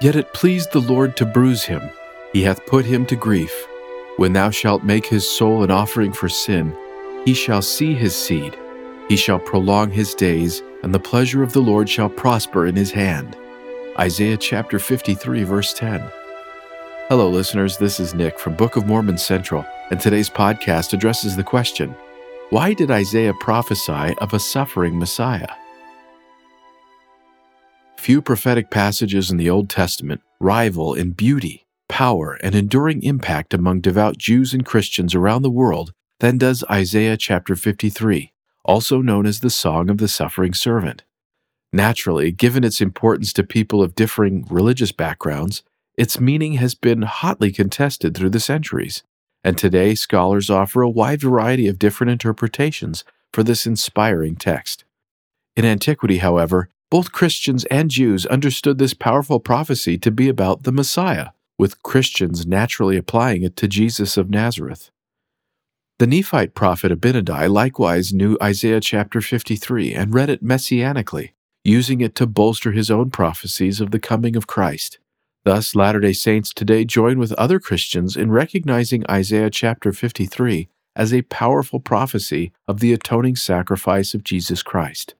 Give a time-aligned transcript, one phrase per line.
[0.00, 1.82] Yet it pleased the Lord to bruise him,
[2.32, 3.52] he hath put him to grief.
[4.16, 6.74] When thou shalt make his soul an offering for sin,
[7.24, 8.56] he shall see his seed,
[9.08, 12.90] he shall prolong his days, and the pleasure of the Lord shall prosper in his
[12.90, 13.36] hand.
[13.98, 16.00] Isaiah chapter 53, verse 10.
[17.08, 17.76] Hello, listeners.
[17.76, 21.94] This is Nick from Book of Mormon Central, and today's podcast addresses the question
[22.48, 25.48] Why did Isaiah prophesy of a suffering Messiah?
[28.10, 33.82] Few prophetic passages in the Old Testament rival in beauty, power, and enduring impact among
[33.82, 38.32] devout Jews and Christians around the world than does Isaiah chapter 53,
[38.64, 41.04] also known as the Song of the Suffering Servant.
[41.72, 45.62] Naturally, given its importance to people of differing religious backgrounds,
[45.96, 49.04] its meaning has been hotly contested through the centuries,
[49.44, 54.82] and today scholars offer a wide variety of different interpretations for this inspiring text.
[55.54, 60.72] In antiquity, however, both Christians and Jews understood this powerful prophecy to be about the
[60.72, 64.90] Messiah, with Christians naturally applying it to Jesus of Nazareth.
[66.00, 71.30] The Nephite prophet Abinadi likewise knew Isaiah chapter 53 and read it messianically,
[71.62, 74.98] using it to bolster his own prophecies of the coming of Christ.
[75.44, 81.12] Thus, Latter day Saints today join with other Christians in recognizing Isaiah chapter 53 as
[81.12, 85.14] a powerful prophecy of the atoning sacrifice of Jesus Christ.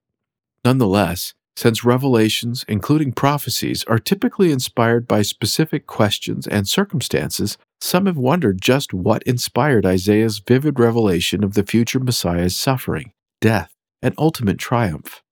[0.64, 8.16] Nonetheless, since revelations, including prophecies, are typically inspired by specific questions and circumstances, some have
[8.16, 14.58] wondered just what inspired Isaiah's vivid revelation of the future Messiah's suffering, death, and ultimate
[14.58, 15.22] triumph.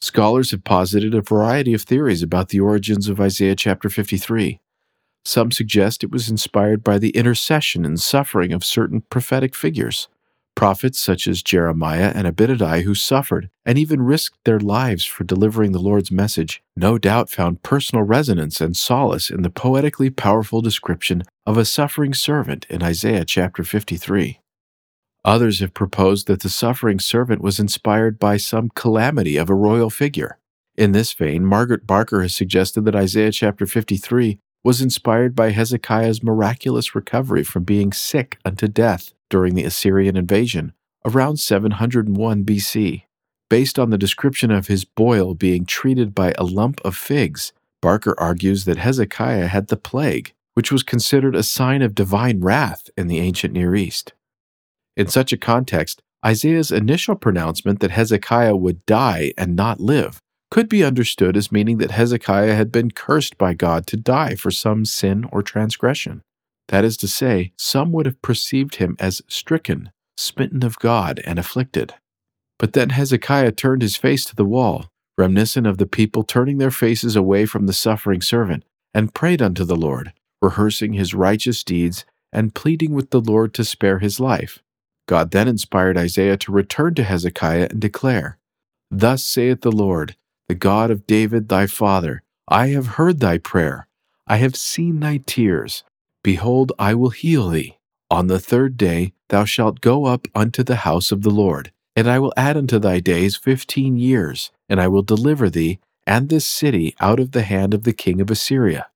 [0.00, 4.60] Scholars have posited a variety of theories about the origins of Isaiah chapter 53.
[5.24, 10.08] Some suggest it was inspired by the intercession and suffering of certain prophetic figures
[10.54, 15.72] prophets such as Jeremiah and Abinadi who suffered and even risked their lives for delivering
[15.72, 21.22] the Lord's message, no doubt found personal resonance and solace in the poetically powerful description
[21.46, 24.40] of a suffering servant in Isaiah chapter 53.
[25.24, 29.90] Others have proposed that the suffering servant was inspired by some calamity of a royal
[29.90, 30.38] figure.
[30.76, 36.22] In this vein, Margaret Barker has suggested that Isaiah chapter 53 was inspired by Hezekiah's
[36.22, 40.74] miraculous recovery from being sick unto death during the Assyrian invasion
[41.06, 43.04] around 701 BC.
[43.48, 48.14] Based on the description of his boil being treated by a lump of figs, Barker
[48.18, 53.06] argues that Hezekiah had the plague, which was considered a sign of divine wrath in
[53.06, 54.12] the ancient Near East.
[54.96, 60.20] In such a context, Isaiah's initial pronouncement that Hezekiah would die and not live
[60.50, 64.50] could be understood as meaning that Hezekiah had been cursed by God to die for
[64.50, 66.22] some sin or transgression.
[66.70, 71.36] That is to say, some would have perceived him as stricken, smitten of God, and
[71.36, 71.94] afflicted.
[72.60, 74.86] But then Hezekiah turned his face to the wall,
[75.18, 78.64] reminiscent of the people turning their faces away from the suffering servant,
[78.94, 83.64] and prayed unto the Lord, rehearsing his righteous deeds and pleading with the Lord to
[83.64, 84.62] spare his life.
[85.08, 88.38] God then inspired Isaiah to return to Hezekiah and declare,
[88.92, 90.14] Thus saith the Lord,
[90.48, 93.88] the God of David thy father, I have heard thy prayer,
[94.28, 95.82] I have seen thy tears,
[96.22, 97.78] Behold, I will heal thee.
[98.10, 102.08] On the third day thou shalt go up unto the house of the Lord, and
[102.08, 106.46] I will add unto thy days fifteen years, and I will deliver thee and this
[106.46, 108.88] city out of the hand of the king of Assyria.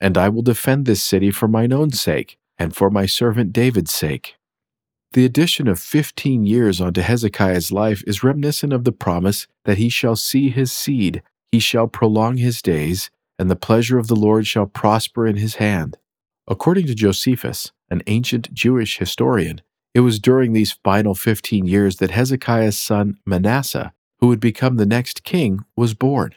[0.00, 3.92] And I will defend this city for mine own sake, and for my servant David's
[3.92, 4.36] sake.
[5.12, 9.90] The addition of fifteen years unto Hezekiah's life is reminiscent of the promise that he
[9.90, 11.22] shall see his seed,
[11.52, 15.56] he shall prolong his days, and the pleasure of the Lord shall prosper in his
[15.56, 15.98] hand.
[16.48, 19.60] According to Josephus, an ancient Jewish historian,
[19.94, 24.86] it was during these final 15 years that Hezekiah's son Manasseh, who would become the
[24.86, 26.34] next king, was born.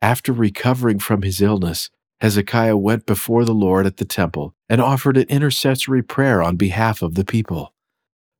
[0.00, 1.90] After recovering from his illness,
[2.20, 7.02] Hezekiah went before the Lord at the temple and offered an intercessory prayer on behalf
[7.02, 7.74] of the people.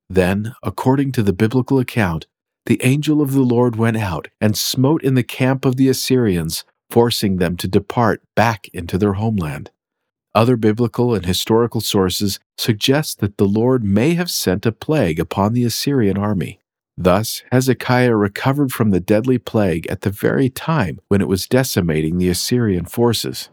[0.08, 2.26] Then, according to the biblical account,
[2.66, 6.64] the angel of the Lord went out and smote in the camp of the Assyrians,
[6.90, 9.70] forcing them to depart back into their homeland.
[10.38, 15.52] Other biblical and historical sources suggest that the Lord may have sent a plague upon
[15.52, 16.60] the Assyrian army.
[16.96, 22.18] Thus, Hezekiah recovered from the deadly plague at the very time when it was decimating
[22.18, 23.48] the Assyrian forces.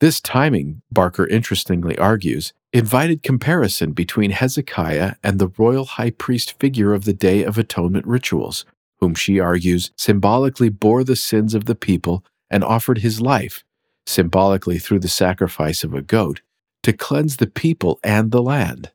[0.00, 6.94] This timing, Barker interestingly argues, invited comparison between Hezekiah and the royal high priest figure
[6.94, 8.64] of the Day of Atonement rituals,
[8.98, 13.62] whom she argues symbolically bore the sins of the people and offered his life
[14.08, 16.40] symbolically through the sacrifice of a goat,
[16.82, 18.90] to cleanse the people and the land.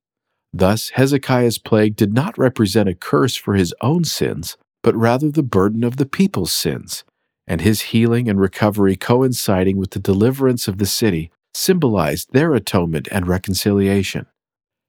[0.51, 5.43] Thus, Hezekiah's plague did not represent a curse for his own sins, but rather the
[5.43, 7.03] burden of the people's sins.
[7.47, 13.07] and his healing and recovery coinciding with the deliverance of the city symbolized their atonement
[13.11, 14.25] and reconciliation.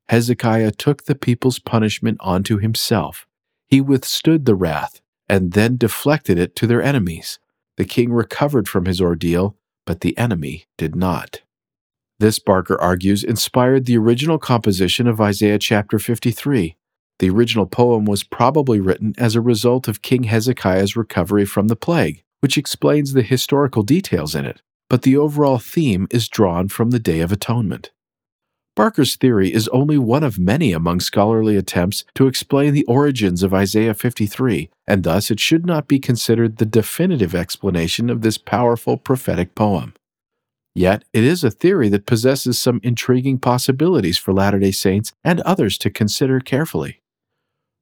[0.09, 3.27] Hezekiah took the people's punishment onto himself.
[3.69, 7.39] He withstood the wrath and then deflected it to their enemies.
[7.77, 9.57] The king recovered from his ordeal,
[9.87, 11.43] but the enemy did not.
[12.21, 16.77] This, Barker argues, inspired the original composition of Isaiah chapter 53.
[17.19, 21.77] The original poem was probably written as a result of King Hezekiah's recovery from the
[21.77, 26.91] plague, which explains the historical details in it, but the overall theme is drawn from
[26.91, 27.91] the Day of Atonement.
[28.77, 33.55] Barker's theory is only one of many among scholarly attempts to explain the origins of
[33.55, 38.97] Isaiah 53, and thus it should not be considered the definitive explanation of this powerful
[38.97, 39.95] prophetic poem.
[40.75, 45.41] Yet, it is a theory that possesses some intriguing possibilities for Latter day Saints and
[45.43, 47.01] others to consider carefully.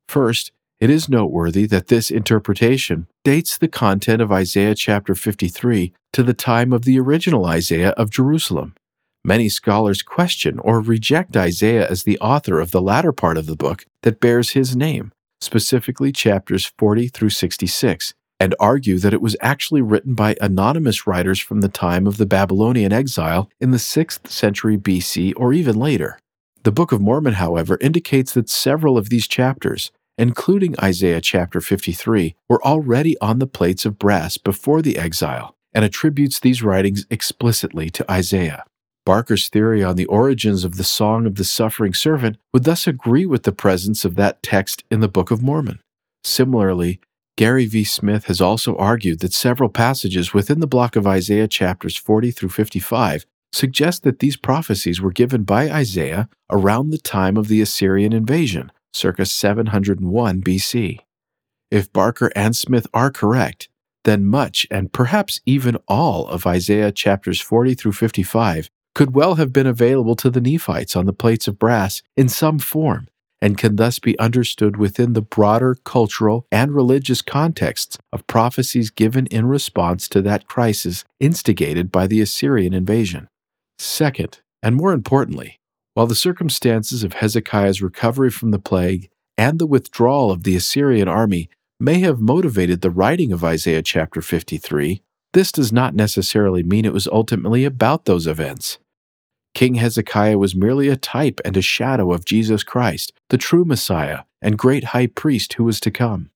[0.08, 6.22] First, it is noteworthy that this interpretation dates the content of Isaiah chapter 53 to
[6.22, 8.74] the time of the original Isaiah of Jerusalem.
[9.24, 13.54] Many scholars question or reject Isaiah as the author of the latter part of the
[13.54, 19.36] book that bears his name, specifically chapters 40 through 66, and argue that it was
[19.40, 24.26] actually written by anonymous writers from the time of the Babylonian exile in the 6th
[24.26, 26.18] century BC or even later.
[26.64, 32.34] The Book of Mormon, however, indicates that several of these chapters, including Isaiah chapter 53,
[32.48, 37.88] were already on the plates of brass before the exile and attributes these writings explicitly
[37.90, 38.64] to Isaiah.
[39.04, 43.26] Barker's theory on the origins of the Song of the Suffering Servant would thus agree
[43.26, 45.80] with the presence of that text in the Book of Mormon.
[46.22, 47.00] Similarly,
[47.36, 47.82] Gary V.
[47.82, 52.50] Smith has also argued that several passages within the block of Isaiah chapters 40 through
[52.50, 58.12] 55 suggest that these prophecies were given by Isaiah around the time of the Assyrian
[58.12, 61.00] invasion, circa 701 BC.
[61.70, 63.68] If Barker and Smith are correct,
[64.04, 69.52] then much and perhaps even all of Isaiah chapters 40 through 55 could well have
[69.52, 73.08] been available to the Nephites on the plates of brass in some form,
[73.40, 79.26] and can thus be understood within the broader cultural and religious contexts of prophecies given
[79.26, 83.28] in response to that crisis instigated by the Assyrian invasion.
[83.78, 85.58] Second, and more importantly,
[85.94, 91.08] while the circumstances of Hezekiah's recovery from the plague and the withdrawal of the Assyrian
[91.08, 91.50] army
[91.80, 95.02] may have motivated the writing of Isaiah chapter 53,
[95.32, 98.78] this does not necessarily mean it was ultimately about those events.
[99.54, 104.20] King Hezekiah was merely a type and a shadow of Jesus Christ, the true Messiah
[104.40, 106.30] and great high priest who was to come.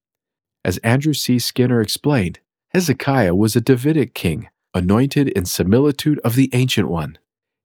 [0.65, 1.39] As Andrew C.
[1.39, 2.41] Skinner explained,
[2.71, 7.19] Hezekiah was a Davidic king, anointed in similitude of the Ancient One.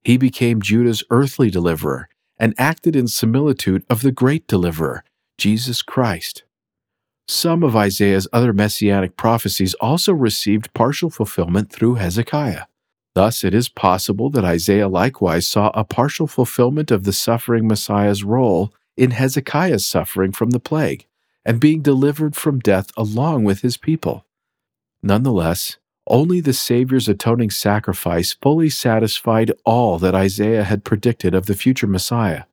[0.04, 2.08] He became Judah's earthly deliverer
[2.40, 5.04] and acted in similitude of the great deliverer,
[5.38, 6.44] Jesus Christ.
[7.28, 12.64] Some of Isaiah's other messianic prophecies also received partial fulfillment through Hezekiah.
[13.14, 18.24] Thus, it is possible that Isaiah likewise saw a partial fulfillment of the suffering Messiah's
[18.24, 21.08] role in Hezekiah's suffering from the plague
[21.44, 24.26] and being delivered from death along with his people.
[25.04, 25.78] Nonetheless,
[26.08, 31.88] only the Savior's atoning sacrifice fully satisfied all that Isaiah had predicted of the future
[31.88, 32.44] Messiah.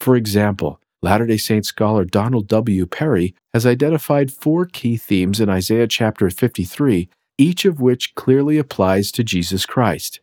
[0.00, 2.86] For example, Latter day Saint scholar Donald W.
[2.86, 9.12] Parry has identified four key themes in Isaiah chapter 53 each of which clearly applies
[9.12, 10.20] to Jesus Christ.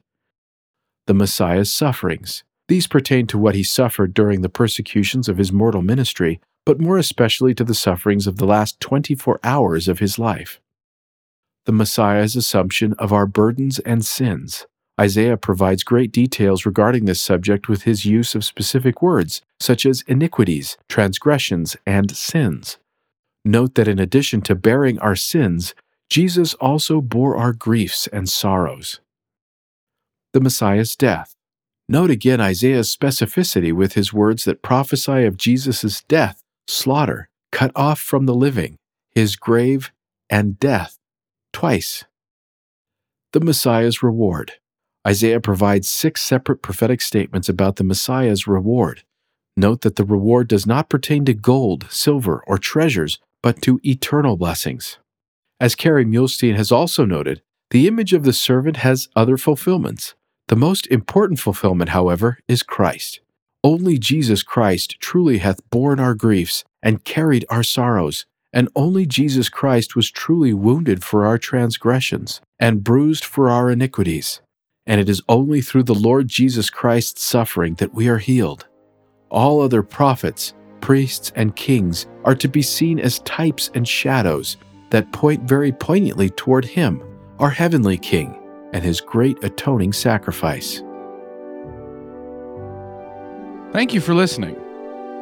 [1.06, 2.44] The Messiah's sufferings.
[2.68, 6.98] These pertain to what he suffered during the persecutions of his mortal ministry, but more
[6.98, 10.62] especially to the sufferings of the last 24 hours of his life.
[11.66, 14.66] The Messiah's assumption of our burdens and sins.
[15.00, 20.04] Isaiah provides great details regarding this subject with his use of specific words, such as
[20.08, 22.78] iniquities, transgressions, and sins.
[23.44, 25.74] Note that in addition to bearing our sins,
[26.14, 29.00] Jesus also bore our griefs and sorrows.
[30.34, 31.34] The Messiah's death.
[31.90, 38.00] Note again Isaiah's specificity with his words that prophesy of Jesus' death, slaughter, cut off
[38.00, 38.78] from the living,
[39.10, 39.92] his grave,
[40.30, 41.00] and death,
[41.52, 42.04] twice.
[43.32, 44.52] The Messiah's reward.
[45.08, 49.02] Isaiah provides six separate prophetic statements about the Messiah's reward.
[49.58, 54.38] Note that the reward does not pertain to gold, silver, or treasures, but to eternal
[54.38, 55.00] blessings.
[55.64, 60.14] As Kerry Muhlestein has also noted, the image of the servant has other fulfillments.
[60.50, 63.22] The most important fulfillment, however, is Christ.
[63.64, 69.48] Only Jesus Christ truly hath borne our griefs and carried our sorrows, and only Jesus
[69.48, 74.42] Christ was truly wounded for our transgressions and bruised for our iniquities.
[74.86, 78.68] And it is only through the Lord Jesus Christ's suffering that we are healed.
[79.32, 84.58] All other prophets, priests, and kings are to be seen as types and shadows
[84.94, 87.04] that point very poignantly toward Him,
[87.40, 88.40] our heavenly King,
[88.74, 90.82] and his great atoning sacrifice.
[93.74, 94.56] Thank you for listening.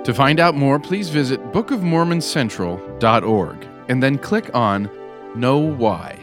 [0.03, 4.89] To find out more, please visit bookofmormoncentral.org and then click on
[5.35, 6.19] Know Why.